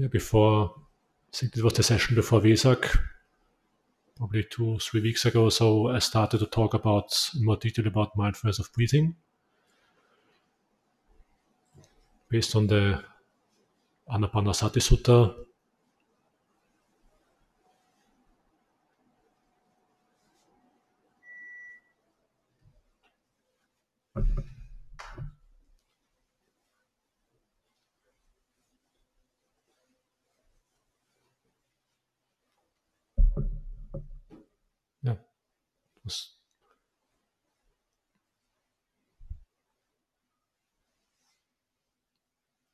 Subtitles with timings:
[0.00, 0.72] yeah, before,
[1.32, 2.98] I think it was the session before Vesak,
[4.16, 5.50] probably two, three weeks ago.
[5.50, 9.14] So I started to talk about in more detail about mindfulness of breathing
[12.30, 13.04] based on the
[14.14, 15.34] Anapanasati Sutta.
[35.02, 35.16] Yeah,
[36.04, 36.34] was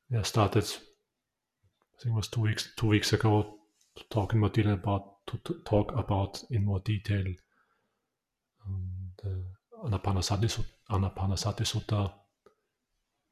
[0.09, 0.63] yeah started.
[0.63, 3.57] I think it was two weeks two weeks ago,
[4.09, 7.25] talking more detail about to, to talk about in more detail
[8.65, 9.07] um,
[9.85, 12.11] Anapanasati, Sut- Anapanasati Sutta,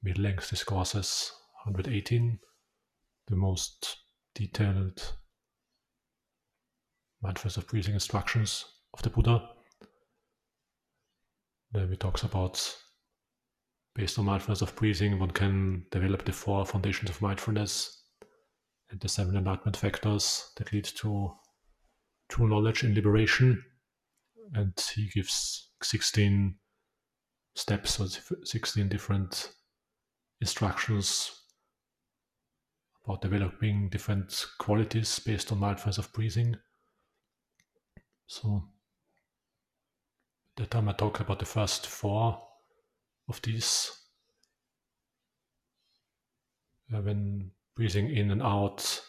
[0.04, 1.32] mid-length discourses
[1.66, 2.40] 118,
[3.28, 3.98] the most
[4.36, 5.14] detailed
[7.22, 9.50] mindfulness of breathing instructions of the Buddha.
[11.72, 12.76] There he talks about
[13.96, 18.04] based on mindfulness of breathing, one can develop the four foundations of mindfulness
[18.92, 21.32] and the seven enlightenment factors that lead to
[22.30, 23.64] true knowledge and liberation.
[24.54, 26.56] And he gives 16
[27.56, 28.08] steps or
[28.44, 29.50] 16 different
[30.42, 31.32] instructions
[33.06, 36.58] about developing different qualities based on mindfulness of breathing.
[38.28, 38.64] So,
[40.58, 42.42] that time I talk about the first four
[43.28, 43.92] of these.
[46.94, 49.02] Uh, when breathing in and out,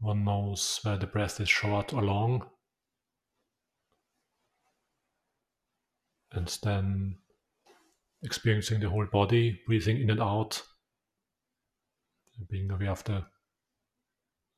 [0.00, 2.46] one knows where the breath is short or long.
[6.32, 7.16] And then
[8.22, 10.62] experiencing the whole body, breathing in and out,
[12.50, 13.24] being aware of the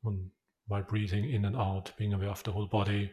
[0.03, 0.31] one
[0.67, 3.11] while breathing in and out, being aware of the whole body,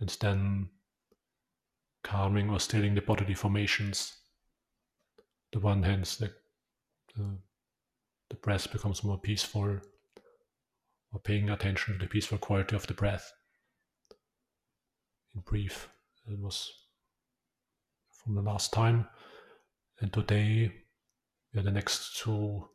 [0.00, 0.68] and then
[2.06, 4.14] calming or stilling the bodily formations.
[5.52, 6.32] The one hand, the,
[7.16, 7.38] the,
[8.30, 9.80] the breath becomes more peaceful,
[11.12, 13.32] or paying attention to the peaceful quality of the breath.
[15.34, 15.88] In brief,
[16.30, 16.70] it was
[18.10, 19.06] from the last time,
[20.00, 20.72] and today,
[21.52, 22.68] yeah, the next two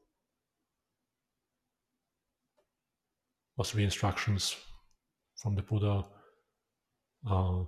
[3.55, 4.55] was three instructions
[5.35, 6.03] from the Buddha.
[7.29, 7.63] Uh,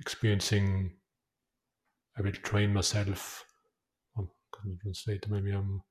[0.00, 0.92] experiencing um,
[2.18, 3.44] I will train myself.
[4.16, 5.82] I'm going to translate maybe I'm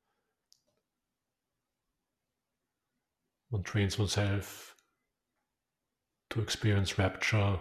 [3.50, 4.75] one trains oneself
[6.31, 7.57] to experience rapture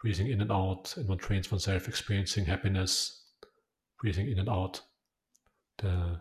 [0.00, 3.24] breathing in and out and one trains oneself experiencing happiness
[4.00, 4.80] breathing in and out.
[5.78, 6.20] The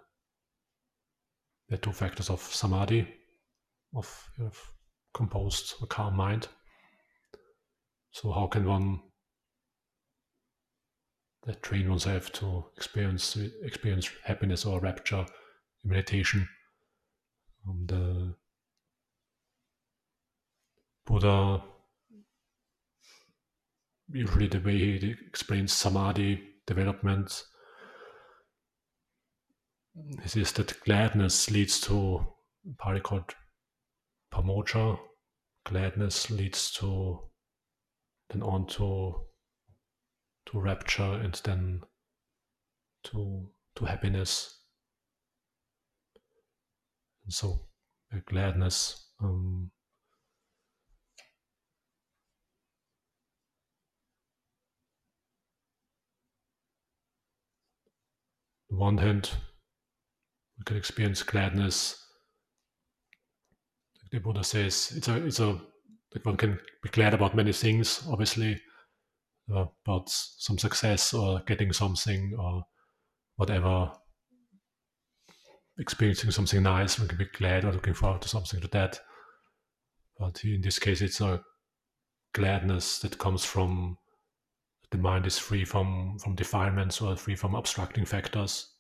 [1.70, 3.08] the two factors of samadhi
[3.96, 4.72] of, of
[5.14, 6.48] composed or calm mind.
[8.12, 9.02] So how can one
[11.46, 15.26] that train oneself to experience experience happiness or rapture
[15.84, 16.48] in meditation.
[17.68, 18.36] Um, the
[21.06, 21.62] Buddha
[24.12, 27.44] usually the way he explains samadhi development
[30.24, 32.26] is that gladness leads to
[32.78, 33.34] Pali called
[34.34, 35.00] pamojja.
[35.66, 37.20] Gladness leads to
[38.30, 39.16] then on to
[40.48, 41.82] to rapture and then
[43.06, 44.62] to to happiness.
[47.26, 47.68] And so
[48.14, 49.72] uh, gladness um,
[58.72, 59.32] on one hand
[60.58, 62.02] we can experience gladness.
[64.12, 65.60] The buddha says it's a it's a
[66.14, 68.62] like one can be glad about many things obviously
[69.50, 72.66] about some success or getting something or
[73.36, 73.92] whatever,
[75.78, 79.00] experiencing something nice, we can be glad or looking forward to something to that.
[80.18, 81.44] But in this case, it's a
[82.34, 83.98] gladness that comes from
[84.92, 88.72] the mind is free from from defilements or free from obstructing factors.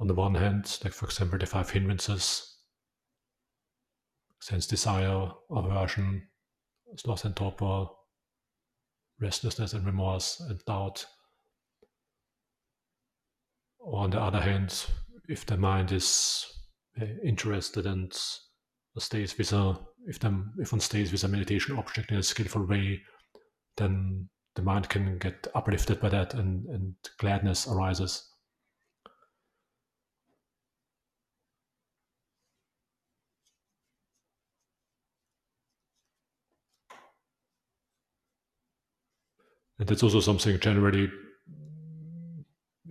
[0.00, 2.56] On the one hand, like for example, the five hindrances,
[4.40, 6.26] sense desire, aversion,
[6.96, 7.86] sloth and torpor,
[9.20, 11.04] restlessness and remorse and doubt.
[13.84, 14.86] On the other hand,
[15.28, 16.46] if the mind is
[17.00, 18.12] uh, interested and
[18.98, 22.66] stays with a if them if one stays with a meditation object in a skillful
[22.66, 23.00] way,
[23.76, 28.30] then the mind can get uplifted by that and, and gladness arises.
[39.78, 41.10] And that's also something generally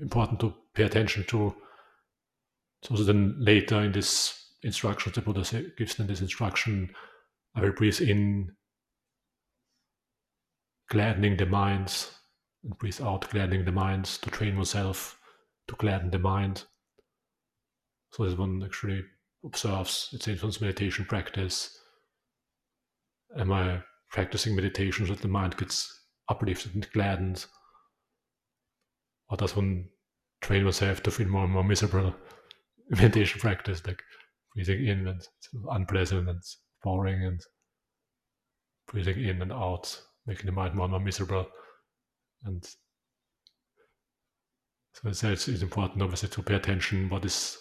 [0.02, 1.56] important to pay attention to.
[2.84, 6.94] So then later in this instruction, the Buddha gives them this instruction,
[7.56, 8.52] I will breathe in,
[10.90, 12.12] gladdening the minds,
[12.64, 15.18] and breathe out, gladdening the minds, to train oneself
[15.70, 16.66] to gladden the mind.
[18.12, 19.04] So as one actually
[19.46, 21.78] observes its influence meditation practice,
[23.38, 23.82] am I
[24.12, 27.46] practicing meditation so that the mind gets uplifted and gladdened?
[29.30, 29.90] Or does one
[30.42, 32.14] train oneself to feel more and more miserable
[32.90, 34.02] meditation practice, like
[34.54, 35.22] breathing in and
[35.72, 36.42] unpleasant and
[36.84, 37.42] boring and
[38.88, 41.48] breathing in and out, making the mind more and more miserable.
[42.44, 42.64] And
[44.94, 47.58] so it's, it's important obviously to pay attention what is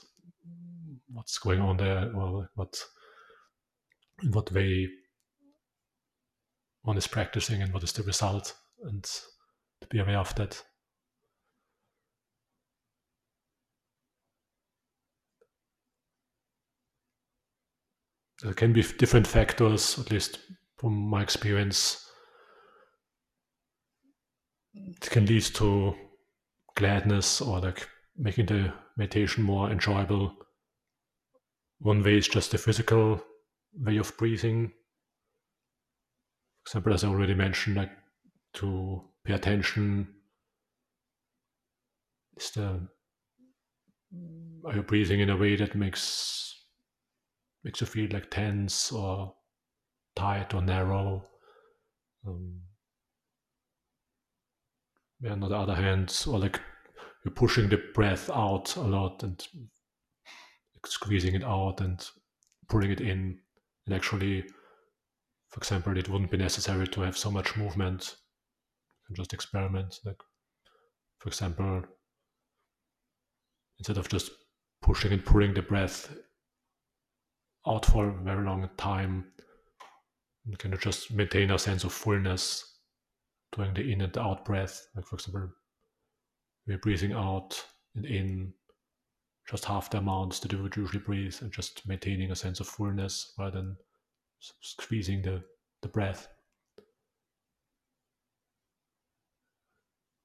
[1.12, 2.82] what's going on there or what
[4.22, 4.88] in what way
[6.82, 10.62] one is practicing and what is the result and to be aware of that.
[18.42, 20.40] There can be different factors, at least
[20.76, 22.10] from my experience.
[24.74, 25.94] It can lead to
[26.74, 30.34] gladness or like making the meditation more enjoyable.
[31.78, 33.22] One way is just the physical
[33.74, 34.72] way of breathing.
[36.66, 37.90] Example, as I already mentioned, like
[38.54, 40.08] to pay attention.
[42.36, 42.88] Is the
[44.64, 46.54] are you breathing in a way that makes
[47.64, 49.34] makes you feel like tense or
[50.14, 51.24] tight or narrow?
[52.26, 52.60] Um,
[55.22, 56.60] and on the other hand, or like
[57.24, 59.46] you're pushing the breath out a lot and
[60.86, 62.08] squeezing it out and
[62.68, 63.38] pulling it in.
[63.86, 64.44] And actually,
[65.52, 68.16] for example, it wouldn't be necessary to have so much movement.
[69.06, 70.00] Can just experiment.
[70.02, 70.16] Like,
[71.18, 71.82] for example,
[73.78, 74.30] instead of just
[74.80, 76.10] pushing and pulling the breath
[77.66, 79.26] out for a very long time,
[80.46, 82.78] you can just maintain a sense of fullness
[83.54, 84.86] doing the in and out breath.
[84.96, 85.50] Like for example,
[86.66, 87.62] we're breathing out
[87.94, 88.54] and in
[89.50, 92.66] just half the amounts that you would usually breathe and just maintaining a sense of
[92.66, 93.76] fullness rather than
[94.60, 95.42] squeezing the,
[95.82, 96.28] the breath.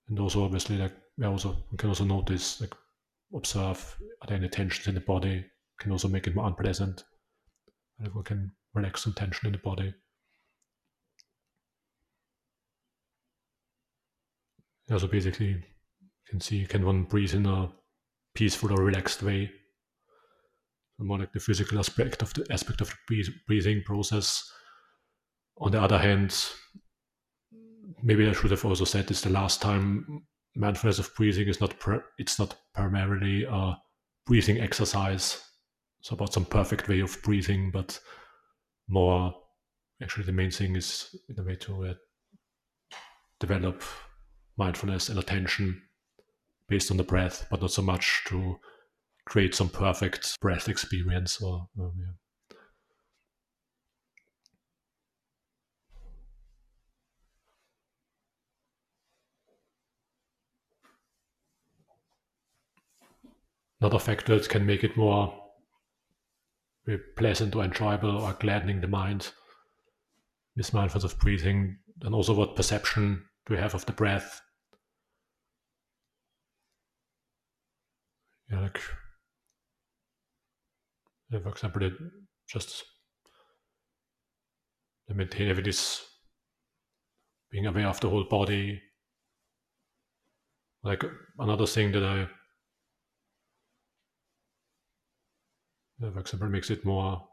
[0.10, 2.74] And also obviously like we also we can also notice like
[3.36, 5.46] observe are there any tensions in the body
[5.80, 7.04] can also make it more unpleasant.
[8.00, 9.94] And if we can relax some tension in the body.
[14.90, 15.62] Yeah, so basically, you
[16.30, 17.69] can see can one breathe in a
[18.34, 19.52] peaceful or relaxed way.
[21.00, 24.52] More like the physical aspect of the aspect of the breathing process.
[25.60, 26.36] On the other hand,
[28.02, 30.26] maybe I should have also said this the last time.
[30.56, 31.76] Mindfulness of breathing is not
[32.18, 33.78] it's not primarily a
[34.26, 35.44] breathing exercise.
[36.00, 38.00] It's about some perfect way of breathing, but
[38.88, 39.34] more
[40.02, 41.94] actually the main thing is in a way to uh,
[43.40, 43.83] develop
[44.57, 45.81] mindfulness and attention
[46.68, 48.57] based on the breath, but not so much to
[49.28, 52.14] create some perfect breath experience or, or yeah.
[63.80, 65.31] Another factor that can make it more
[66.90, 69.31] eh, pleasant or enjoyable or gladdening the mind
[70.56, 74.42] is mindfulness of breathing, and also what perception do we have of the breath
[78.50, 78.80] yeah, like
[81.31, 81.90] for example,
[82.48, 82.84] just
[85.10, 86.02] maintain if it is
[87.52, 88.81] being aware of the whole body.
[90.84, 91.04] Like
[91.40, 92.28] another thing that I,
[96.00, 97.28] for example, makes it more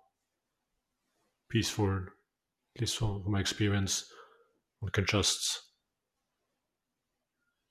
[1.49, 2.07] peaceful,
[2.75, 4.11] at least from my experience,
[4.81, 5.61] one can just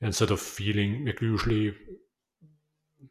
[0.01, 1.74] instead of feeling like usually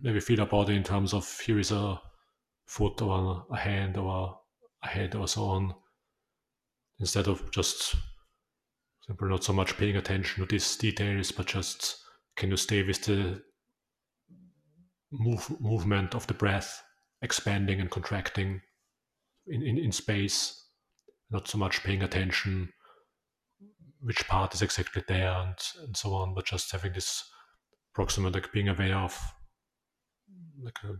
[0.00, 1.98] maybe feel about it in terms of here is a
[2.66, 4.38] foot or a hand or
[4.82, 5.74] a head or so on,
[6.98, 7.94] instead of just
[9.06, 11.98] simply not so much paying attention to these details, but just
[12.36, 13.42] can you stay with the
[15.10, 16.82] move, movement of the breath,
[17.22, 18.60] expanding and contracting
[19.46, 20.66] in, in, in space,
[21.30, 22.68] not so much paying attention
[24.02, 25.54] which part is exactly there and,
[25.84, 27.24] and so on, but just having this
[27.94, 29.18] proximate like being aware of
[30.62, 30.94] like a,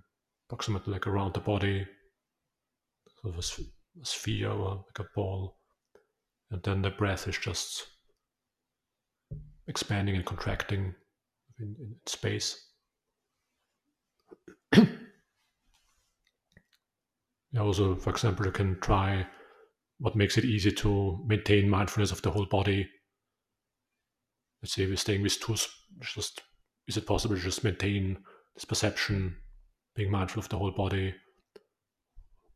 [0.52, 1.86] approximately like around the body,
[3.22, 3.62] sort of a,
[4.02, 5.56] a sphere or uh, like a ball,
[6.50, 7.86] and then the breath is just
[9.66, 10.94] expanding and contracting
[11.58, 12.68] in, in space.
[17.58, 19.26] also, for example, you can try
[20.00, 22.86] what makes it easy to maintain mindfulness of the whole body.
[24.62, 25.54] Let's say we're staying with two,
[26.02, 26.42] just
[26.86, 28.18] is it possible to just maintain
[28.54, 29.36] this perception,
[29.94, 31.14] being mindful of the whole body?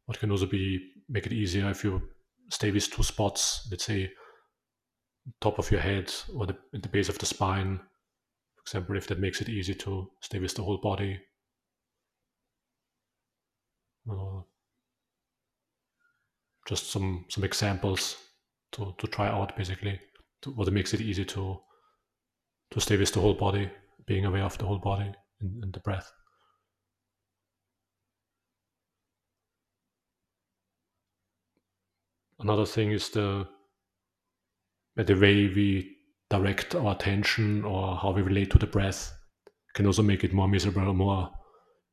[0.06, 2.02] What can also be make it easier if you
[2.50, 4.10] stay with two spots, let's say
[5.40, 7.78] top of your head or the, the base of the spine,
[8.56, 11.18] for example, if that makes it easy to stay with the whole body.
[14.08, 14.40] Uh,
[16.68, 18.16] just some some examples
[18.72, 20.00] to, to try out basically
[20.42, 21.58] to, what makes it easy to
[22.70, 23.70] to stay with the whole body
[24.06, 26.12] being aware of the whole body and, and the breath
[32.46, 33.44] another thing is the
[34.94, 35.96] the way we
[36.30, 39.12] direct our attention or how we relate to the breath
[39.74, 41.30] can also make it more miserable or more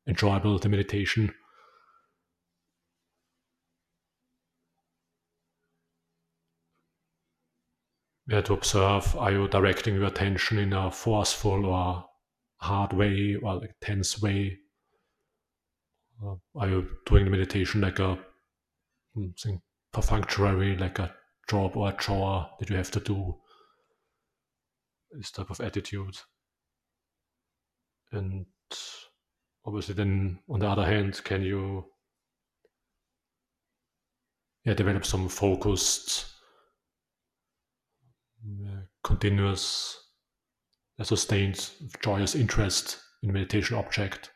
[0.06, 1.34] enjoyable the meditation.
[8.26, 12.04] Where to observe are you directing your attention in a forceful or
[12.56, 14.58] hard way or like tense way?
[16.24, 18.18] Uh, are you doing the meditation like a
[19.36, 19.60] something
[19.94, 21.14] perfunctory like a
[21.48, 23.34] job or a chore that you have to do
[25.12, 26.16] this type of attitude
[28.12, 28.46] and
[29.64, 31.84] obviously then on the other hand can you
[34.64, 36.34] yeah develop some focused
[39.02, 39.98] continuous,
[41.02, 41.70] sustained,
[42.02, 44.30] joyous interest in meditation object.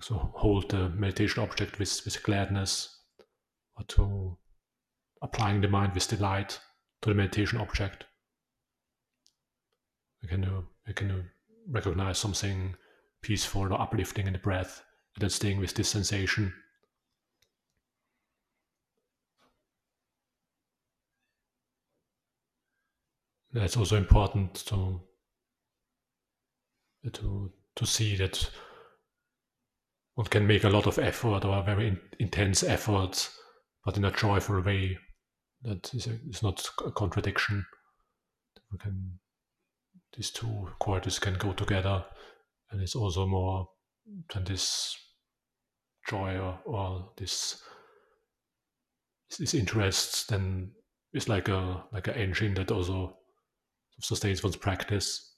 [0.00, 2.98] So hold the meditation object with, with gladness,
[3.76, 4.36] or to
[5.22, 6.60] applying the mind with delight
[7.02, 8.04] to the meditation object.
[10.20, 10.42] You can,
[10.86, 11.30] you can
[11.68, 12.74] recognize something
[13.22, 14.82] peaceful or uplifting in the breath,
[15.14, 16.52] and then staying with this sensation.
[23.56, 25.00] that's also important to
[27.12, 28.50] to to see that
[30.16, 33.28] one can make a lot of effort or very in, intense effort,
[33.84, 34.98] but in a joyful way.
[35.62, 37.64] That is, a, not a contradiction.
[38.72, 39.18] We can
[40.16, 42.04] these two qualities can go together,
[42.70, 43.68] and it's also more
[44.32, 44.96] than this
[46.08, 47.62] joy or, or this
[49.38, 50.30] this interest.
[50.30, 50.70] Then
[51.12, 53.18] it's like a like an engine that also
[54.00, 55.35] sustains one's practice.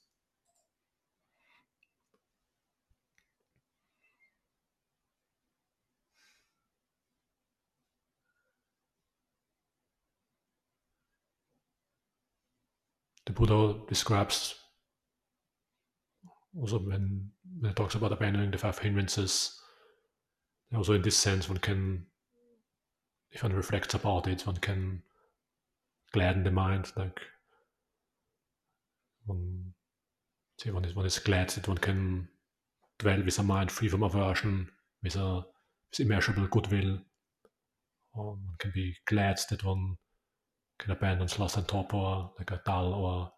[13.29, 14.55] The Buddha describes
[16.59, 19.55] also when, when he talks about abandoning the five hindrances,
[20.75, 22.07] also in this sense, one can,
[23.29, 25.03] if one reflects about it, one can
[26.11, 27.19] gladden the mind, like
[29.27, 29.73] one,
[30.59, 32.27] see, one is, one is glad that one can
[32.97, 34.71] dwell with a mind free from aversion,
[35.03, 35.45] with a
[35.91, 36.97] with immeasurable goodwill.
[38.15, 39.97] Or one can be glad that one
[40.79, 43.31] can abandon sloth and torpor, like a dull or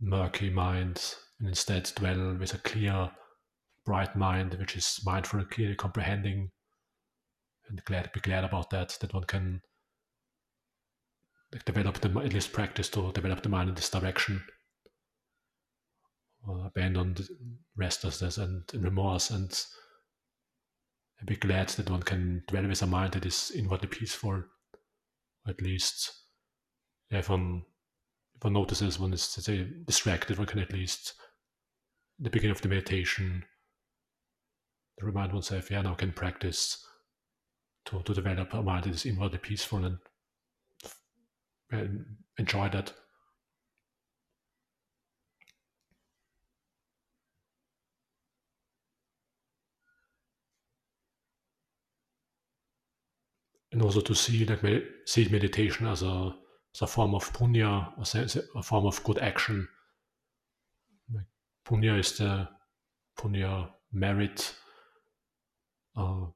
[0.00, 3.10] murky mind, and instead dwell with a clear,
[3.86, 6.50] bright mind, which is mindful and clearly comprehending,
[7.68, 9.62] and glad be glad about that, that one can
[11.52, 14.42] like develop the at least practice to develop the mind in this direction.
[16.66, 17.16] Abandon
[17.76, 19.64] restlessness and, remorse and
[21.24, 24.32] be glad that one can dwell with a mind that is inwardly peaceful.
[24.32, 24.53] or
[25.48, 26.12] at least
[27.10, 27.62] if one
[28.36, 31.14] if one notices one is say distracted one can at least
[32.18, 33.44] the beginning of the meditation
[35.00, 36.84] remind oneself yeah now can practice
[37.84, 39.98] to, to develop a mind that is inwardly peaceful and
[42.38, 42.92] enjoy it.
[53.74, 54.62] And also to see like
[55.04, 56.32] see meditation as a
[56.76, 59.66] as a form of punya, a, a form of good action.
[61.66, 62.48] Punya is the
[63.18, 64.54] punya merit,
[65.96, 66.26] uh,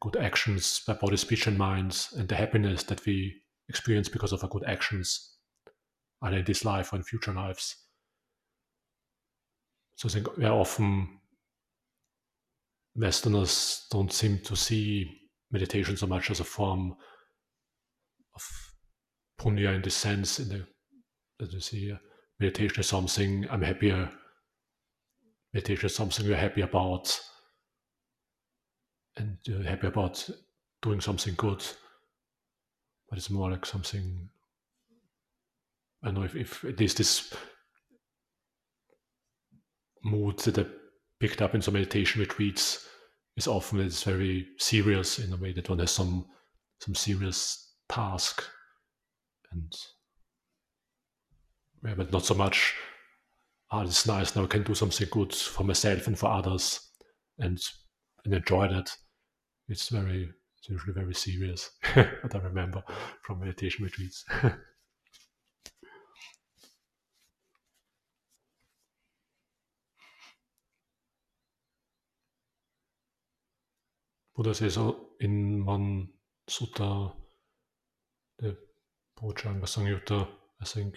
[0.00, 3.34] good actions by body, speech, and minds, and the happiness that we
[3.70, 5.36] experience because of our good actions,
[6.20, 7.74] either in this life or in future lives.
[9.94, 11.20] So I think very often
[12.94, 15.22] Westerners don't seem to see
[15.54, 16.96] meditation so much as a form
[18.34, 18.42] of
[19.40, 20.66] punya in the sense in the
[21.40, 21.96] as you see uh,
[22.40, 24.10] meditation is something I'm happier
[25.52, 27.16] meditation is something you're happy about
[29.16, 30.28] and you're happy about
[30.82, 31.62] doing something good
[33.08, 34.28] but it's more like something
[36.02, 37.32] I don't know if, if it is this
[40.02, 40.66] mood that I
[41.20, 42.88] picked up in some meditation retreats
[43.36, 46.26] is often it's very serious in a way that one has some
[46.80, 48.44] some serious task
[49.52, 49.72] and
[51.84, 52.74] yeah, but not so much
[53.70, 56.80] ah oh, it's nice now I can do something good for myself and for others
[57.38, 57.60] and
[58.24, 58.90] and enjoy that.
[59.68, 62.82] It's very it's usually very serious what I remember
[63.22, 64.24] from meditation retreats
[74.36, 76.08] Buddha says oh, in one
[76.50, 77.12] sutta,
[78.38, 78.56] the
[79.16, 80.26] Bojjhanga Samyutta,
[80.60, 80.96] I think,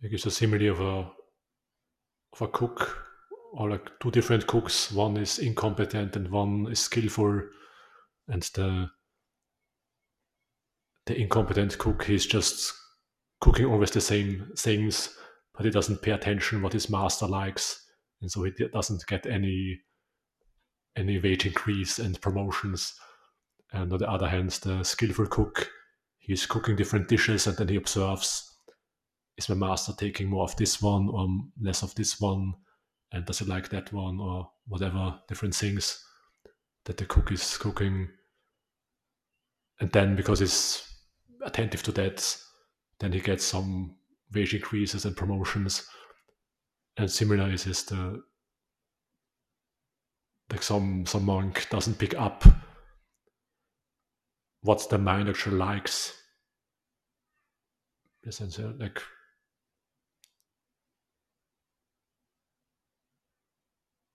[0.00, 1.12] he gives a simile of a
[2.32, 3.06] of a cook
[3.52, 4.90] or like two different cooks.
[4.90, 7.40] One is incompetent and one is skillful,
[8.26, 8.90] and the
[11.06, 12.72] the incompetent cook he's just
[13.40, 15.16] cooking always the same things,
[15.54, 17.86] but he doesn't pay attention what his master likes
[18.20, 19.80] and so he doesn't get any
[20.96, 22.94] any wage increase and promotions.
[23.72, 25.70] And on the other hand, the skillful cook,
[26.18, 28.46] he's cooking different dishes and then he observes
[29.36, 31.26] is my master taking more of this one or
[31.60, 32.52] less of this one?
[33.12, 36.04] And does he like that one or whatever different things
[36.84, 38.08] that the cook is cooking?
[39.80, 40.82] And then because he's
[41.42, 42.36] attentive to that,
[42.98, 43.96] then he gets some
[44.32, 45.88] wage increases and promotions
[47.00, 48.22] and similar is just the
[50.50, 52.44] like some some monk doesn't pick up
[54.60, 56.12] what the mind actually likes.
[58.22, 59.00] In like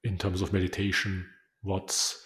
[0.03, 1.25] in terms of meditation,
[1.63, 2.23] what's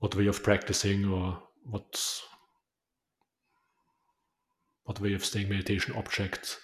[0.00, 2.20] what way of practicing or what
[4.82, 6.58] what way of staying meditation object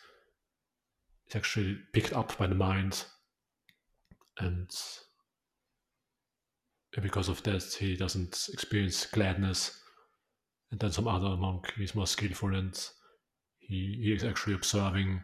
[1.31, 3.05] is actually picked up by the mind
[4.38, 4.71] and
[7.01, 9.79] because of that he doesn't experience gladness.
[10.71, 12.75] And then some other monk is more skillful and
[13.59, 15.21] he, he is actually observing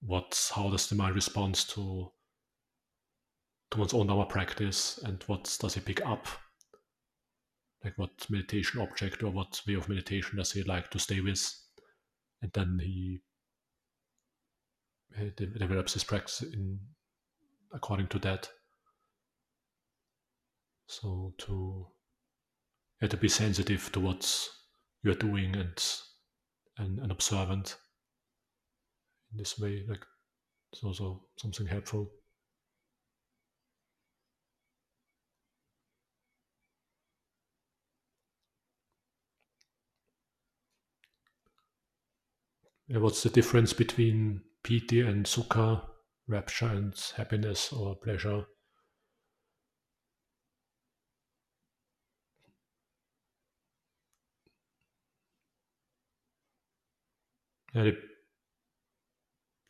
[0.00, 2.10] what how does the mind respond to
[3.70, 6.26] to one's own Dharma practice and what does he pick up?
[7.84, 11.42] Like what meditation object or what way of meditation does he like to stay with?
[12.42, 13.20] And then he
[15.18, 16.78] Uh, develops his practice in
[17.74, 18.48] according to that.
[20.86, 21.86] So to
[23.00, 24.48] yeah, to be sensitive to what
[25.02, 25.92] you're doing and
[26.78, 27.76] and, and observant
[29.32, 30.04] in this way, like
[30.72, 32.10] it's also something helpful.
[42.88, 45.82] What's the difference between piti and sukha,
[46.28, 48.44] rapture and happiness or pleasure.
[57.74, 57.96] The,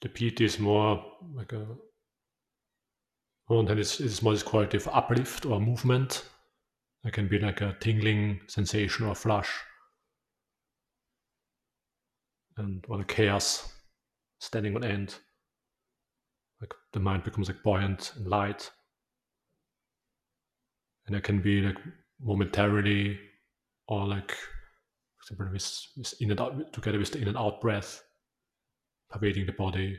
[0.00, 0.09] the
[0.40, 1.64] is more like a
[3.48, 6.24] on hand it's, it's more this quality of uplift or movement.
[7.05, 9.50] It can be like a tingling sensation or flush.
[12.57, 13.71] And or the chaos
[14.42, 15.14] standing on end.
[16.61, 18.70] Like the mind becomes like buoyant and light.
[21.07, 21.78] And it can be like
[22.20, 23.18] momentarily
[23.87, 27.61] or like for example with, with in and out together with the in and out
[27.61, 28.02] breath
[29.11, 29.98] pervading the body.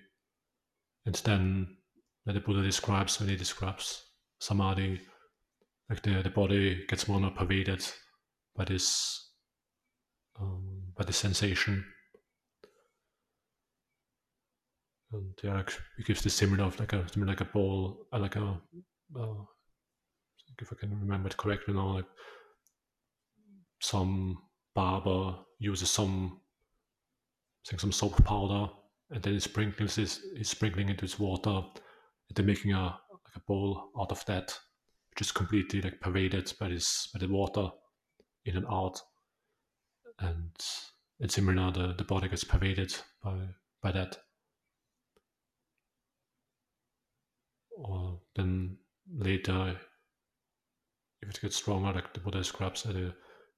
[1.06, 1.78] And then
[2.26, 4.04] that the Buddha describes when he describes
[4.40, 5.02] samadhi,
[5.90, 7.86] like the, the body gets more and more pervaded
[8.56, 9.30] by this
[10.40, 11.86] um, by the sensation
[15.14, 15.60] and yeah,
[15.98, 18.60] it gives the similar of like a like a ball, uh, like a
[19.20, 19.46] uh,
[20.62, 22.06] if I can remember it correctly now, like
[23.80, 24.38] some
[24.74, 26.40] barber uses some
[27.66, 28.70] I think some soap powder
[29.12, 33.36] and then he sprinkles this he's sprinkling into his water and then making a like
[33.36, 34.58] a bowl out of that,
[35.12, 37.70] which is completely like pervaded by this by the water
[38.46, 39.00] in and out.
[40.20, 40.52] And
[41.20, 43.38] it's similar the, the body gets pervaded by
[43.82, 44.18] by that.
[47.84, 48.78] Or then
[49.18, 49.76] later,
[51.22, 53.12] if it gets stronger, like the Buddha describes, uh,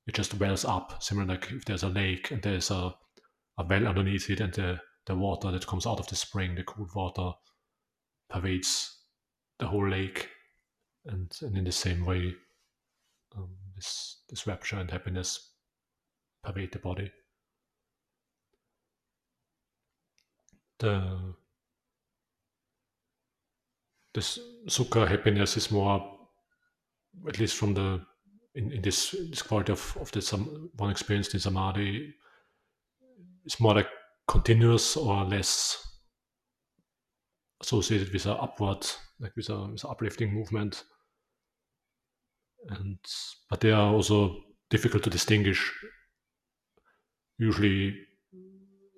[0.07, 2.93] it just wells up, similar like if there's a lake and there's a,
[3.57, 6.63] a well underneath it and the, the water that comes out of the spring, the
[6.63, 7.31] cool water,
[8.29, 8.97] pervades
[9.59, 10.29] the whole lake.
[11.05, 12.33] And, and in the same way,
[13.37, 15.51] um, this, this rapture and happiness
[16.43, 17.11] pervade the body.
[20.79, 21.35] The
[24.15, 26.17] this sukha happiness is more,
[27.27, 28.01] at least from the
[28.55, 32.13] in, in this this quality of of the some one experienced in samadhi,
[33.43, 33.89] it's more like
[34.27, 35.77] continuous or less
[37.61, 38.85] associated with an upward,
[39.19, 40.83] like with a with an uplifting movement.
[42.69, 42.97] And
[43.49, 44.37] but they are also
[44.69, 45.71] difficult to distinguish.
[47.37, 47.93] Usually,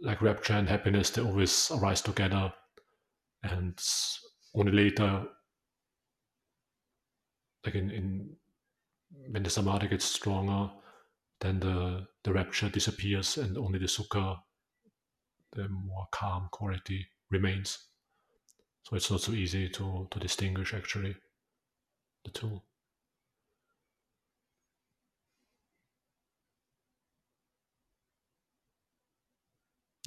[0.01, 2.53] like rapture and happiness, they always arise together,
[3.43, 3.77] and
[4.55, 5.25] only later,
[7.65, 8.35] like in, in
[9.29, 10.71] when the samadhi gets stronger,
[11.39, 14.39] then the the rapture disappears, and only the sukha,
[15.53, 17.77] the more calm quality, remains.
[18.83, 21.15] So it's not so easy to to distinguish actually
[22.25, 22.61] the two.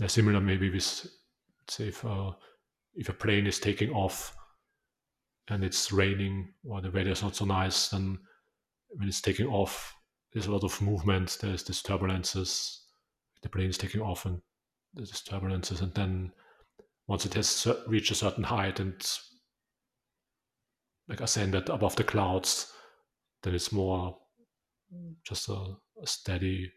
[0.01, 1.07] Yeah, similar maybe with
[1.69, 2.33] say if uh,
[2.95, 4.35] if a plane is taking off
[5.49, 8.19] and it's raining or the weather is not so nice, then
[8.89, 9.95] when it's taking off,
[10.33, 11.39] there's a lot of movement.
[11.41, 12.79] There's these turbulences.
[13.43, 14.41] The plane is taking off, and
[14.95, 16.33] there's turbulences, and then
[17.07, 18.95] once it has reached a certain height and
[21.09, 22.73] like ascended above the clouds,
[23.43, 24.17] then it's more
[25.25, 26.71] just a, a steady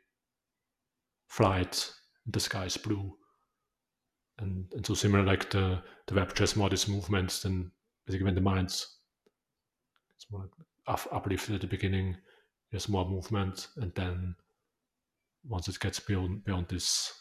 [1.27, 1.91] flight.
[2.25, 3.15] The sky is blue,
[4.43, 7.71] and and so similar like the the has more these movements than
[8.05, 8.99] basically when the mind's
[10.23, 10.51] it's more like
[10.87, 12.15] uplifted at the beginning,
[12.71, 14.35] there's more movement, and then
[15.47, 17.11] once it gets beyond beyond this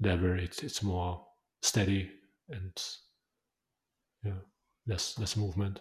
[0.00, 1.24] level, it's it's more
[1.62, 2.10] steady
[2.48, 2.72] and
[4.24, 4.32] yeah,
[4.86, 5.80] less less movement.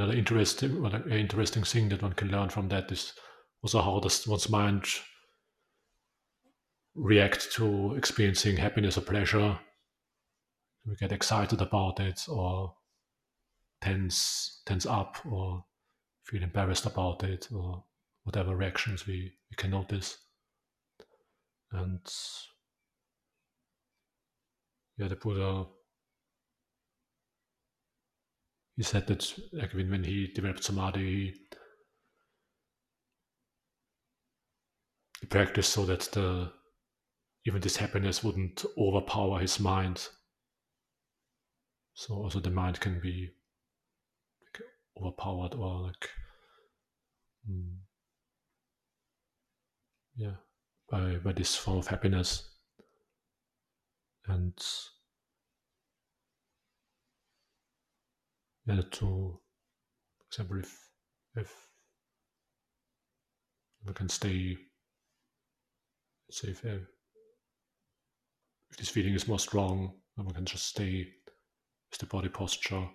[0.00, 3.12] Another interesting, interesting thing that one can learn from that is
[3.62, 4.86] also how does one's mind
[6.94, 9.58] react to experiencing happiness or pleasure.
[10.86, 12.76] We get excited about it, or
[13.82, 15.66] tense, tense up, or
[16.24, 17.84] feel embarrassed about it, or
[18.22, 20.16] whatever reactions we, we can notice.
[21.72, 22.00] And
[24.96, 25.66] yeah, the Buddha
[28.80, 31.34] he said that like when, when he developed samadhi,
[35.20, 36.50] he practiced so that the
[37.44, 40.08] even this happiness wouldn't overpower his mind.
[41.92, 43.28] So also the mind can be
[44.46, 44.62] like
[44.96, 46.08] overpowered or like
[47.46, 47.76] mm,
[50.16, 50.36] yeah
[50.90, 52.48] by by this form of happiness.
[54.26, 54.54] And
[58.66, 59.40] yeah, to,
[60.18, 60.90] for example, if
[61.36, 61.54] if
[63.86, 64.56] we can stay,
[66.30, 66.78] say if, uh,
[68.70, 71.06] if this feeling is more strong, then we can just stay
[71.90, 72.86] with the body posture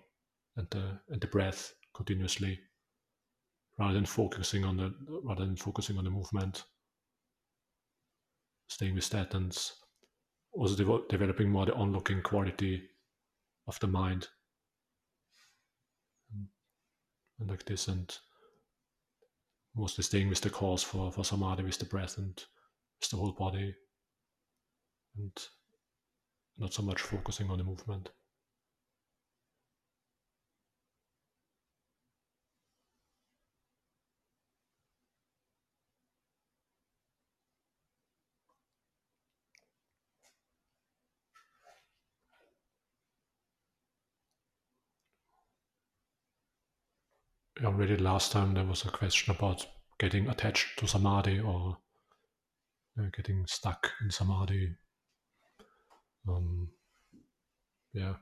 [0.56, 2.58] and the and the breath continuously,
[3.78, 6.64] rather than focusing on the rather than focusing on the movement.
[8.68, 9.56] Staying with that and
[10.52, 12.82] also de- developing more the onlooking quality
[13.68, 14.26] of the mind
[16.32, 16.46] and
[17.38, 18.18] like this and
[19.74, 22.44] mostly staying with the cause for, for samadhi with the breath and
[23.00, 23.74] with the whole body
[25.18, 25.32] and
[26.58, 28.10] not so much focusing on the movement.
[47.64, 49.66] Already last time there was a question about
[49.98, 51.78] getting attached to samadhi or
[52.98, 54.74] uh, getting stuck in samadhi.
[56.28, 56.68] Um,
[57.92, 58.14] yeah.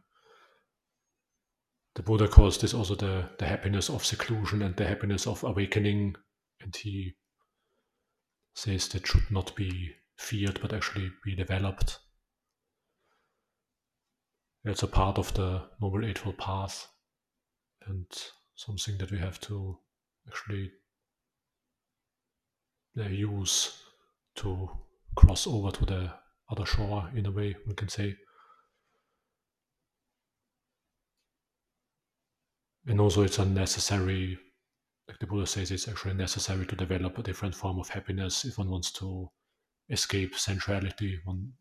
[1.94, 6.16] The Buddha calls this also the, the happiness of seclusion and the happiness of awakening.
[6.60, 7.14] And he
[8.54, 11.98] says that should not be feared but actually be developed.
[14.64, 16.88] It's a part of the Noble Eightfold Path.
[17.86, 18.06] And
[18.54, 19.78] something that we have to
[20.28, 20.70] actually
[22.96, 23.82] they use
[24.36, 24.70] to
[25.16, 26.12] cross over to the
[26.50, 28.14] other shore in a way we can say.
[32.86, 34.38] And also it's unnecessary
[35.08, 38.58] like the buddha says it's actually necessary to develop a different form of happiness if
[38.58, 39.28] one wants to
[39.90, 41.52] escape sensuality one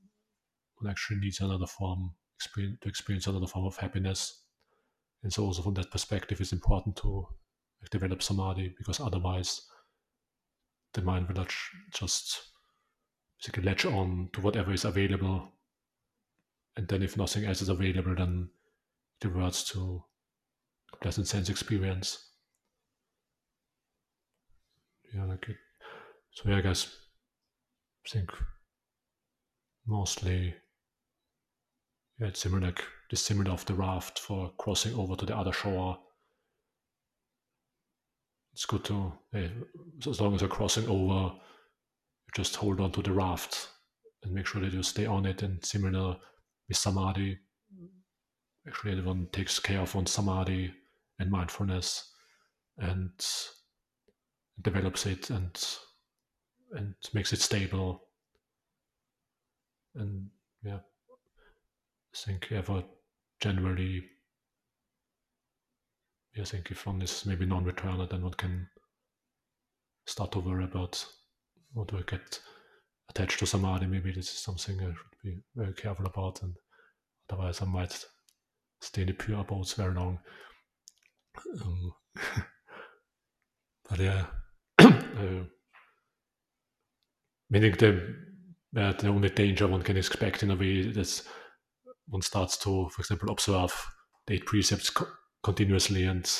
[0.78, 2.12] one actually needs another form
[2.56, 4.43] to experience another form of happiness
[5.24, 7.28] and so also from that perspective it's important to
[7.92, 9.62] develop samadhi because otherwise
[10.94, 11.46] the mind will
[11.92, 12.42] just
[13.40, 15.52] basically latch on to whatever is available.
[16.78, 18.50] And then if nothing else is available then
[19.22, 20.04] it reverts to
[21.02, 22.30] pleasant sense experience.
[25.14, 25.58] Yeah like it
[26.32, 26.88] so yeah i guess
[28.04, 28.32] i think
[29.86, 30.56] mostly
[32.24, 35.98] it's similar like the similar of the raft for crossing over to the other shore.
[38.54, 39.14] It's good to
[40.08, 41.36] as long as you're crossing over
[42.36, 43.70] just hold on to the raft
[44.24, 45.44] and make sure that you stay on it.
[45.44, 46.18] And similar
[46.68, 47.40] with samadhi
[48.68, 50.74] actually everyone takes care of on samadhi
[51.20, 52.12] and mindfulness
[52.78, 53.12] and
[54.62, 55.66] develops it and
[56.72, 58.08] and makes it stable.
[59.96, 60.30] And
[60.64, 60.80] yeah
[62.16, 62.84] think ever
[63.40, 64.04] generally
[66.40, 68.68] I think if one is maybe non-returner, then one can
[70.08, 71.06] start to worry about
[71.74, 72.40] what do I get
[73.10, 73.86] attached to samadhi.
[73.86, 76.56] Maybe this is something I should be very careful about, and
[77.30, 78.04] otherwise I might
[78.82, 80.20] stay in the pure abodes very long.
[81.62, 81.94] Um,
[83.90, 84.26] but yeah,
[84.80, 85.44] uh,
[87.50, 88.16] meaning the
[88.76, 91.28] uh, the only danger one can expect in a way is
[92.08, 93.74] one starts to, for example, observe
[94.28, 94.92] the eight precepts
[95.44, 96.32] continuously and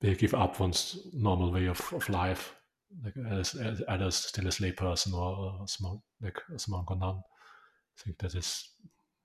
[0.00, 2.54] they give up one's normal way of, of life,
[3.04, 7.02] like as, as either still a slave person or a monk, like a monk or.
[7.02, 8.70] I think that is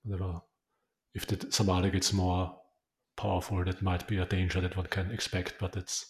[0.03, 0.41] whatever.
[1.13, 2.53] If the samadhi gets more
[3.15, 6.07] powerful, that might be a danger that one can expect, but it's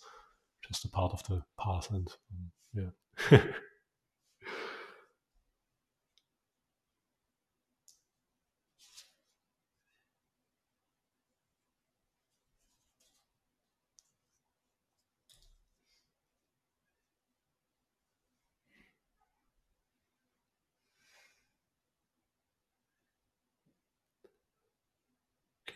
[0.67, 2.91] just a part of the path, and um,
[3.31, 3.39] yeah.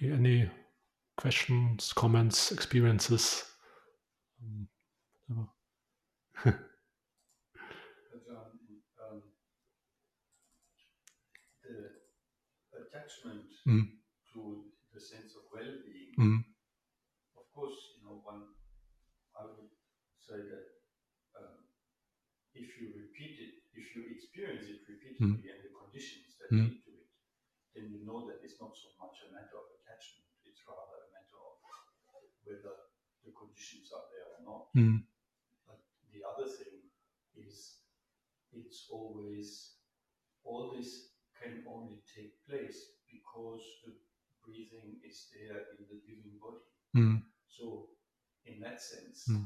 [0.02, 0.50] Okay, any
[1.18, 3.44] questions, comments, experiences?
[4.42, 4.70] Um,
[5.28, 5.50] but,
[11.68, 11.92] the
[12.80, 13.92] attachment mm.
[14.32, 16.40] to the sense of well-being, mm.
[17.36, 18.56] of course, you know, one,
[19.36, 19.68] I would
[20.16, 20.66] say that
[21.36, 21.68] um,
[22.56, 25.44] if you repeat it, if you experience it repeatedly mm.
[25.44, 26.72] and the conditions that Mm.
[26.72, 27.10] lead to it,
[27.76, 31.10] then you know that it's not so much a matter of attachment, it's rather a
[31.14, 31.62] matter of
[32.50, 32.74] whether
[33.24, 34.64] the conditions are there or not.
[34.74, 35.06] Mm.
[35.68, 35.80] But
[36.12, 36.90] the other thing
[37.38, 37.86] is
[38.52, 39.78] it's always
[40.44, 43.94] all this can only take place because the
[44.44, 46.66] breathing is there in the living body.
[46.98, 47.22] Mm.
[47.48, 47.94] So
[48.46, 49.46] in that sense, Mm.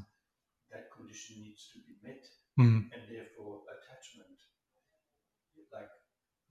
[0.72, 2.24] that condition needs to be met
[2.58, 2.90] Mm.
[2.92, 4.38] and therefore attachment
[5.72, 5.90] like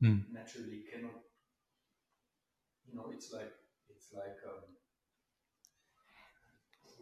[0.01, 0.29] Mm.
[0.33, 1.23] naturally cannot
[2.85, 3.53] you know it's like
[3.87, 4.75] it's like um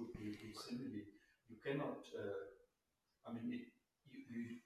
[0.01, 1.01] would simile
[1.49, 2.43] you cannot uh,
[3.27, 3.65] i mean it,
[4.11, 4.57] you, you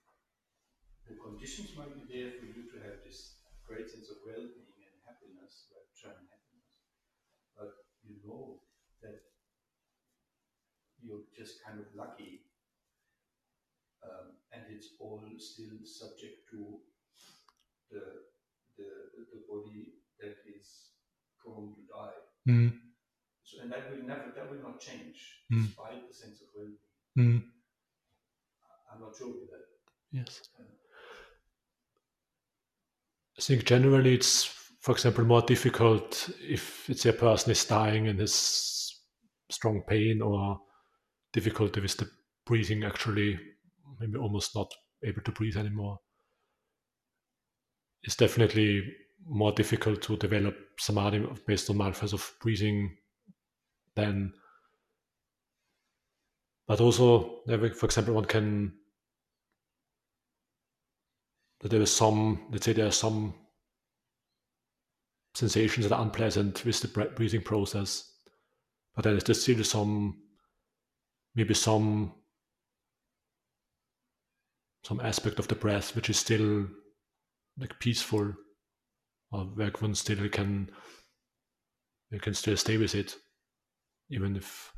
[1.07, 4.95] the conditions might be there for you to have this great sense of well-being and
[5.07, 6.73] happiness rapture and happiness
[7.57, 7.71] but
[8.03, 8.59] you know
[9.01, 9.19] that
[10.99, 12.41] you're just kind of lucky
[14.03, 16.79] um, and it's all still subject to
[17.91, 18.03] the
[18.77, 18.89] the
[19.31, 20.89] the body that is
[21.39, 22.19] prone to die.
[22.47, 22.84] Mm.
[23.55, 25.67] So and that will never that will not change Mm.
[25.67, 26.71] despite the sense of well
[27.15, 27.41] being.
[27.41, 27.43] Mm.
[28.91, 29.65] I'm not sure with that.
[30.11, 30.41] Yes.
[33.37, 34.45] I think generally it's,
[34.79, 39.01] for example, more difficult if it's a person is dying and has
[39.51, 40.61] strong pain or
[41.33, 42.09] difficulty with the
[42.45, 43.37] breathing, actually,
[43.99, 45.99] maybe almost not able to breathe anymore.
[48.03, 48.95] It's definitely
[49.27, 52.95] more difficult to develop samadhi based on mindfulness of breathing
[53.95, 54.33] than.
[56.67, 58.73] But also, for example, one can
[61.61, 63.33] that there is some, let's say, there are some
[65.35, 68.11] sensations that are unpleasant with the breathing process,
[68.95, 70.21] but then there's still some,
[71.35, 72.13] maybe some
[74.83, 76.67] some aspect of the breath which is still
[77.57, 78.33] like peaceful,
[79.31, 80.69] or where one still can
[82.11, 83.15] you can still stay with it,
[84.09, 84.71] even if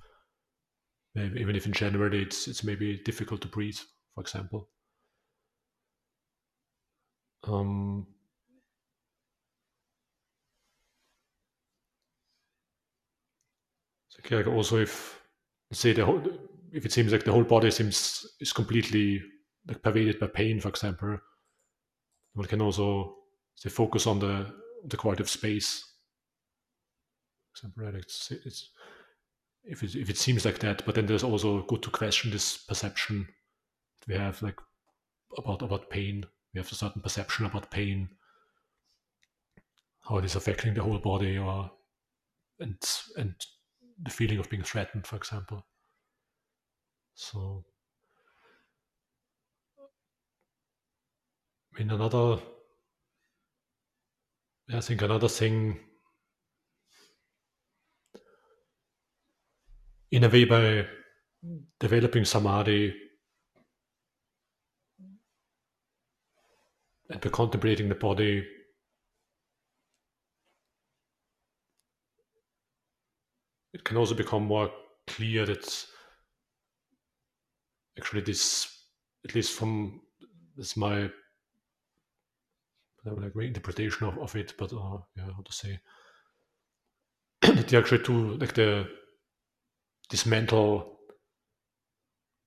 [1.15, 3.79] even if in general it's it's maybe difficult to breathe,
[4.13, 4.69] for example.
[7.43, 8.07] Um,
[14.09, 15.21] so also if
[15.71, 16.21] say the whole
[16.71, 19.21] if it seems like the whole body seems is completely
[19.67, 21.17] like pervaded by pain, for example,
[22.33, 23.15] one can also
[23.55, 24.53] say focus on the
[24.85, 25.83] the quality of space.
[27.53, 27.95] For example, right?
[27.95, 28.69] It's, it's
[29.67, 32.57] if it if it seems like that, but then there's also good to question this
[32.57, 33.27] perception
[34.07, 34.59] we have like
[35.37, 36.25] about about pain.
[36.53, 38.09] We have a certain perception about pain,
[40.01, 41.71] how it is affecting the whole body, or
[42.59, 42.77] and
[43.17, 43.35] and
[44.01, 45.65] the feeling of being threatened, for example.
[47.15, 47.65] So,
[51.75, 52.39] I mean, another,
[54.71, 55.79] I think another thing,
[60.11, 60.87] in a way, by
[61.79, 62.95] developing samadhi
[67.09, 68.45] and by contemplating the body,
[73.73, 74.71] it can also become more
[75.07, 75.85] clear that
[77.97, 78.83] actually this,
[79.25, 80.01] at least from
[80.55, 81.09] this my
[83.15, 85.79] like reinterpretation of, of it, but uh, yeah, how to say.
[87.41, 88.89] That the actually two like the
[90.09, 90.97] these mental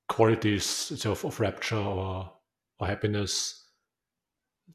[0.09, 2.33] qualities of, of rapture or,
[2.79, 3.69] or happiness,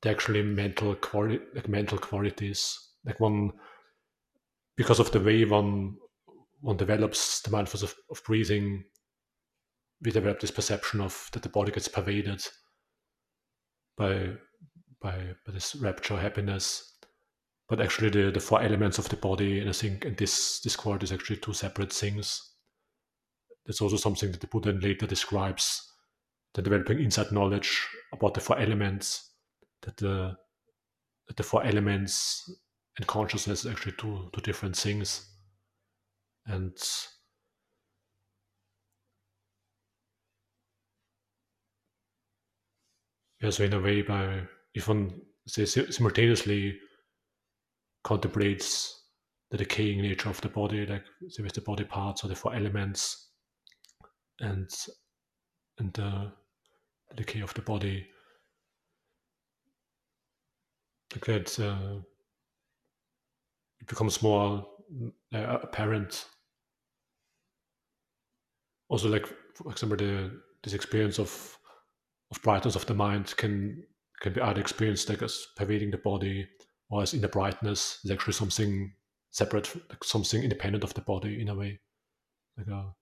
[0.01, 2.79] they're actually mental quality like mental qualities.
[3.05, 3.51] Like one
[4.77, 5.97] because of the way one
[6.61, 8.83] one develops the mindfulness of, of breathing,
[10.03, 12.43] we develop this perception of that the body gets pervaded
[13.97, 14.31] by
[15.01, 16.93] by, by this rapture, happiness.
[17.67, 20.75] But actually the, the four elements of the body, and I think and this this
[20.75, 22.54] quality is actually two separate things.
[23.65, 25.91] That's also something that the Buddha later describes
[26.53, 29.31] the developing insight knowledge about the four elements,
[29.81, 30.35] that the
[31.27, 32.49] that the four elements
[32.97, 35.27] and consciousness is actually two two different things.
[36.45, 36.77] And
[43.41, 44.43] yeah, so in a way, by
[44.75, 46.77] if one say, simultaneously
[48.03, 49.01] contemplates
[49.49, 52.53] the decaying nature of the body, like say with the body parts or the four
[52.55, 53.24] elements,
[54.39, 54.69] and
[55.77, 56.31] and the,
[57.15, 58.05] decay of the body,
[61.13, 61.99] like that, uh,
[63.79, 64.65] it becomes more
[65.33, 66.25] uh, apparent.
[68.89, 71.57] Also like for example the this experience of
[72.31, 73.83] of brightness of the mind can
[74.21, 76.47] can be either experienced like as pervading the body
[76.89, 77.99] or as inner brightness.
[78.03, 78.93] Is actually something
[79.31, 81.79] separate like something independent of the body in a way.
[82.57, 82.93] Like a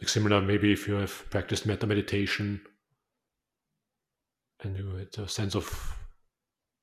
[0.00, 2.60] like similar maybe if you have practiced metta meditation
[4.62, 5.94] and you had a sense of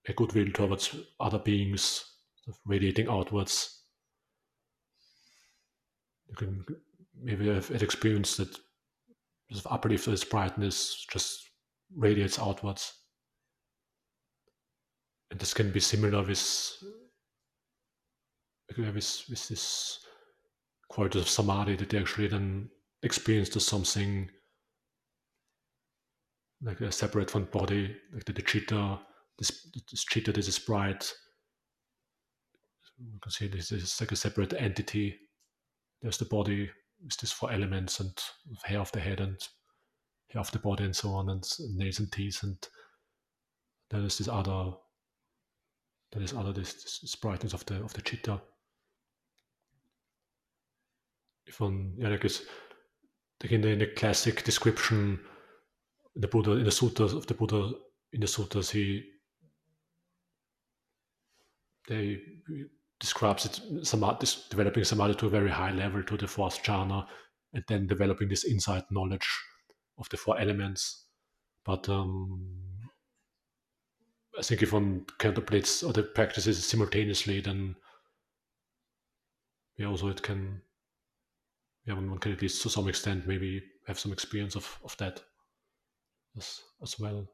[0.07, 2.05] a goodwill towards other beings
[2.65, 3.83] radiating outwards
[6.27, 6.65] you can
[7.21, 8.53] maybe I've had experience that
[9.51, 11.49] sort of uplift this brightness just
[11.95, 12.93] radiates outwards.
[15.31, 16.83] And this can be similar with,
[18.77, 19.99] with, with this
[20.89, 22.69] quality of samadhi that they actually then
[23.05, 24.29] experience as something
[26.61, 28.99] like a separate from body, like the, the chitta,
[29.37, 31.13] this, this chitta, this is bright.
[32.97, 35.15] You can see this is like a separate entity.
[36.01, 36.69] There's the body,
[37.05, 38.11] is this four elements and
[38.63, 39.37] hair of the head and
[40.29, 41.43] hair of the body and so on and
[41.75, 42.57] nails and teeth and
[43.89, 44.71] then there's this other
[46.11, 48.41] there is other this, this brightness of the of the chitta.
[51.45, 52.41] If one yeah, I guess
[53.45, 55.19] like in the, in the classic description
[56.15, 57.71] the Buddha in the sutras of the Buddha
[58.11, 59.03] in the sutras he
[61.87, 62.19] they
[62.99, 67.05] describes it samadhi, developing samadhi to a very high level to the fourth jhana,
[67.53, 69.27] and then developing this insight knowledge
[69.99, 71.05] of the four elements.
[71.63, 72.41] But um,
[74.39, 77.75] I think if one contemplates other practices simultaneously, then
[79.77, 80.61] yeah, also it can,
[81.85, 84.95] yeah, one, one can at least to some extent maybe have some experience of, of
[84.97, 85.21] that
[86.37, 87.27] as, as well.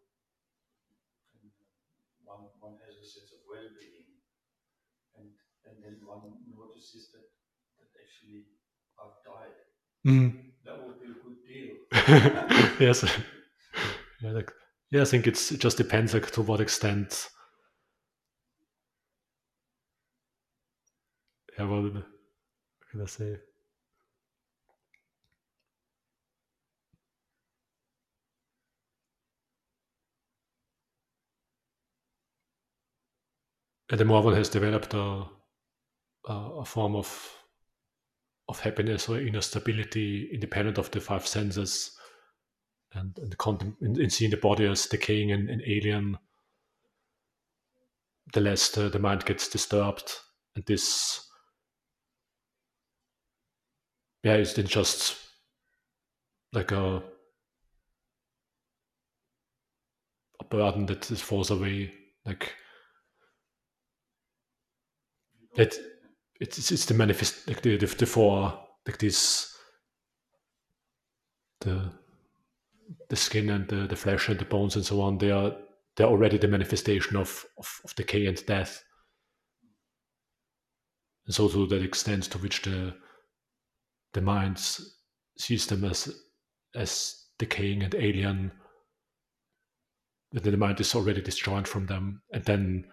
[2.25, 4.05] One, one has a sense of well being,
[5.17, 5.29] and,
[5.65, 7.27] and then one notices that,
[7.79, 8.45] that actually
[8.99, 9.55] I've died.
[10.05, 10.51] Mm.
[10.65, 12.79] That would be a good deal.
[12.79, 13.03] yes.
[14.21, 14.51] yeah, like,
[14.91, 17.29] yeah, I think it's it just depends like to what extent.
[21.57, 22.03] Yeah, well, what
[22.91, 23.37] can I say?
[33.99, 35.23] The more one has developed a,
[36.27, 37.37] a, a form of
[38.49, 41.97] of happiness or inner stability independent of the five senses
[42.93, 46.17] and, and, contem- and seeing the body as decaying and, and alien,
[48.33, 50.11] the less the, the mind gets disturbed.
[50.55, 51.29] And this,
[54.23, 55.17] yeah, it's then just
[56.51, 57.01] like a,
[60.41, 61.93] a burden that falls away.
[62.25, 62.53] Like,
[65.55, 65.77] it
[66.39, 69.55] it's it's the manifest like the the, the four like this
[71.61, 71.91] the
[73.09, 75.53] the skin and the, the flesh and the bones and so on they are
[75.95, 78.83] they're already the manifestation of, of, of decay and death.
[81.25, 82.95] And so to that extent to which the
[84.13, 84.57] the mind
[85.37, 86.13] sees them as
[86.75, 88.51] as decaying and alien
[90.31, 92.21] that the mind is already disjoined from them.
[92.33, 92.85] And then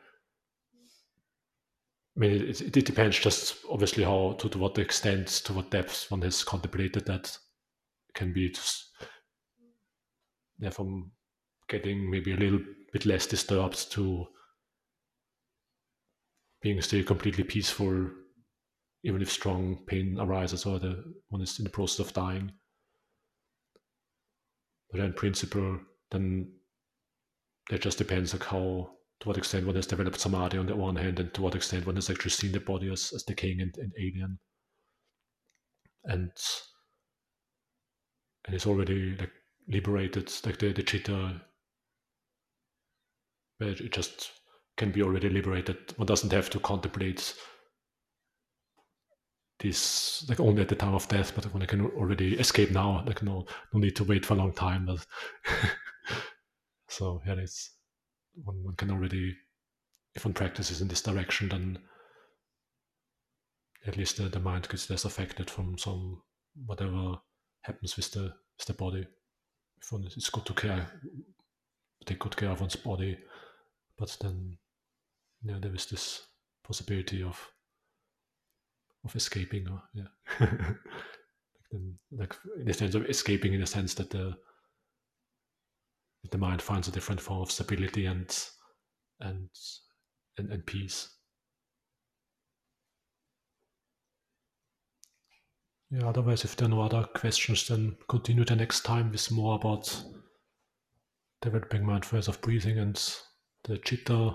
[2.18, 6.10] I mean, it, it, depends just obviously how, to, to what extent, to what depth
[6.10, 7.38] one has contemplated that
[8.14, 8.90] can be just,
[10.58, 11.12] yeah, from
[11.68, 12.58] getting maybe a little
[12.92, 14.26] bit less disturbed to
[16.60, 18.10] being still completely peaceful,
[19.04, 22.50] even if strong pain arises or the one is in the process of dying.
[24.90, 25.78] But in principle,
[26.10, 26.50] then
[27.70, 28.90] it just depends like how
[29.20, 31.86] to what extent one has developed samadhi on the one hand, and to what extent
[31.86, 34.38] one has actually seen the body as, as decaying and, and alien.
[36.04, 36.30] And
[38.46, 39.32] and is already like
[39.68, 41.40] liberated, like the, the chitta
[43.60, 44.30] it just
[44.76, 45.76] can be already liberated.
[45.96, 47.34] One doesn't have to contemplate
[49.58, 53.02] this like only at the time of death, but one can already escape now.
[53.06, 54.86] Like no no need to wait for a long time.
[54.86, 55.04] But
[56.88, 57.77] so yeah, it's
[58.44, 59.36] one, one can already,
[60.14, 61.78] if one practices in this direction, then
[63.86, 66.22] at least the, the mind gets less affected from some
[66.66, 67.16] whatever
[67.62, 69.06] happens with the with the body.
[69.80, 70.86] If one, it's good to care,
[72.04, 73.18] take good care of one's body,
[73.96, 74.58] but then
[75.42, 76.22] yeah, there is this
[76.64, 77.40] possibility of
[79.04, 80.08] of escaping, or yeah,
[80.40, 80.50] like,
[81.70, 84.36] then, like in the sense of escaping, in the sense that the
[86.30, 88.36] the mind finds a different form of stability and
[89.20, 89.48] and
[90.36, 91.08] and, and peace.
[95.90, 99.54] Yeah, otherwise, if there are no other questions, then continue the next time with more
[99.54, 100.02] about
[101.40, 102.96] developing mindfulness of breathing and
[103.64, 104.34] the chitta,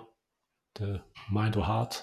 [0.75, 2.01] the mind or heart.